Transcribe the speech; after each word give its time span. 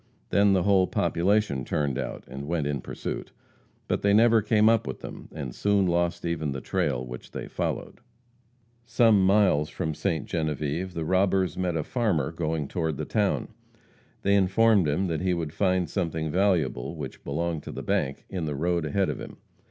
Then 0.31 0.53
the 0.53 0.63
whole 0.63 0.87
population 0.87 1.63
turned 1.63 1.99
out, 1.99 2.23
and 2.27 2.47
went 2.47 2.65
in 2.65 2.81
pursuit. 2.81 3.31
But 3.87 4.01
they 4.01 4.15
never 4.15 4.41
came 4.41 4.67
up 4.67 4.87
with 4.87 5.01
them, 5.01 5.29
and 5.31 5.53
soon 5.53 5.85
lost 5.85 6.25
even 6.25 6.53
the 6.53 6.59
trail 6.59 7.05
which 7.05 7.29
they 7.29 7.47
followed. 7.47 8.01
Some 8.83 9.23
miles 9.23 9.69
from 9.69 9.93
Ste. 9.93 10.25
Genevieve 10.25 10.95
the 10.95 11.05
robbers 11.05 11.55
met 11.55 11.75
a 11.77 11.83
farmer 11.83 12.31
going 12.31 12.67
toward 12.67 12.97
the 12.97 13.05
town. 13.05 13.49
They 14.23 14.33
informed 14.33 14.87
him 14.87 15.05
that 15.05 15.21
he 15.21 15.35
would 15.35 15.53
find 15.53 15.87
something 15.87 16.31
valuable, 16.31 16.95
which 16.95 17.23
belonged 17.23 17.61
to 17.61 17.71
the 17.71 17.83
bank, 17.83 18.25
in 18.27 18.45
the 18.45 18.55
road 18.55 18.85
ahead 18.87 19.09
of 19.11 19.21
him. 19.21 19.37